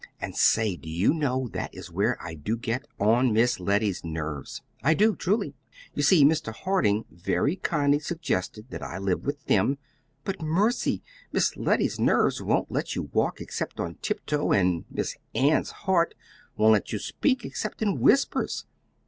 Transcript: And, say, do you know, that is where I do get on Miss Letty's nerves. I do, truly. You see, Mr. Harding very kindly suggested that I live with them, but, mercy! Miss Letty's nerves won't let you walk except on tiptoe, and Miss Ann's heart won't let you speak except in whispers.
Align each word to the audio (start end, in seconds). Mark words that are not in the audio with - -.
And, 0.19 0.35
say, 0.35 0.77
do 0.77 0.89
you 0.89 1.13
know, 1.13 1.47
that 1.49 1.75
is 1.75 1.91
where 1.91 2.17
I 2.19 2.33
do 2.33 2.57
get 2.57 2.87
on 2.99 3.31
Miss 3.31 3.59
Letty's 3.59 4.03
nerves. 4.03 4.63
I 4.83 4.95
do, 4.95 5.15
truly. 5.15 5.53
You 5.93 6.01
see, 6.01 6.25
Mr. 6.25 6.51
Harding 6.51 7.05
very 7.11 7.55
kindly 7.57 7.99
suggested 7.99 8.71
that 8.71 8.81
I 8.81 8.97
live 8.97 9.27
with 9.27 9.45
them, 9.45 9.77
but, 10.23 10.41
mercy! 10.41 11.03
Miss 11.31 11.55
Letty's 11.55 11.99
nerves 11.99 12.41
won't 12.41 12.71
let 12.71 12.95
you 12.95 13.11
walk 13.13 13.41
except 13.41 13.79
on 13.79 13.93
tiptoe, 14.01 14.51
and 14.51 14.85
Miss 14.89 15.17
Ann's 15.35 15.69
heart 15.69 16.15
won't 16.57 16.73
let 16.73 16.91
you 16.91 16.97
speak 16.97 17.45
except 17.45 17.83
in 17.83 17.99
whispers. 17.99 18.65